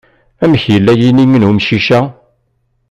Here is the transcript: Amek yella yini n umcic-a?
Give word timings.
Amek 0.43 0.63
yella 0.73 0.93
yini 0.99 1.25
n 1.37 1.47
umcic-a? 1.49 2.01